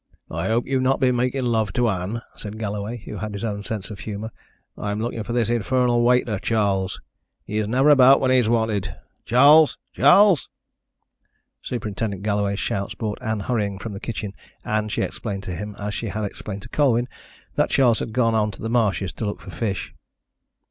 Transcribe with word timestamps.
"I 0.31 0.47
hope 0.47 0.65
you've 0.65 0.81
not 0.81 0.99
been 0.99 1.15
making 1.15 1.43
love 1.45 1.71
to 1.73 1.87
Ann," 1.87 2.23
said 2.35 2.57
Galloway, 2.57 2.97
who 3.05 3.17
had 3.17 3.33
his 3.33 3.43
own 3.43 3.61
sense 3.63 3.91
of 3.91 3.99
humour. 3.99 4.31
"I'm 4.75 4.99
looking 4.99 5.21
for 5.21 5.31
this 5.31 5.51
infernal 5.51 6.01
waiter, 6.01 6.39
Charles. 6.39 6.99
He 7.45 7.59
is 7.59 7.67
never 7.67 7.89
about 7.89 8.19
when 8.19 8.31
he's 8.31 8.49
wanted. 8.49 8.95
Charles! 9.25 9.77
Charles!" 9.93 10.49
Superintendent 11.61 12.23
Galloway's 12.23 12.57
shouts 12.59 12.95
brought 12.95 13.21
Ann 13.21 13.41
hurrying 13.41 13.77
from 13.77 13.91
the 13.93 13.99
kitchen, 13.99 14.33
and 14.65 14.91
she 14.91 15.03
explained 15.03 15.43
to 15.43 15.53
him, 15.55 15.75
as 15.77 15.93
she 15.93 16.07
had 16.07 16.23
explained 16.23 16.63
to 16.63 16.69
Colwyn, 16.69 17.07
that 17.53 17.69
Charles 17.69 17.99
had 17.99 18.11
gone 18.11 18.33
on 18.33 18.49
to 18.49 18.61
the 18.63 18.69
marshes 18.71 19.13
to 19.13 19.25
look 19.27 19.39
for 19.39 19.51
fish. 19.51 19.93